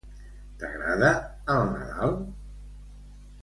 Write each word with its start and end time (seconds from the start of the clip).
T'agrada 0.61 1.11
el 1.57 1.69
Nadal? 1.75 2.17